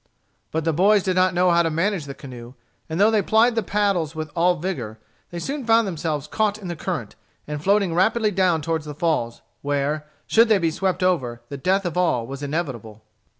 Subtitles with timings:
[0.49, 2.55] But the boys did not know how to manage the canoe,
[2.89, 4.97] and though they plied the paddies with all vigor,
[5.29, 9.43] they soon found themselves caught in the current, and floating rapidly down toward the falls,
[9.61, 13.03] where, should they be swept over, the death of all was inevitable.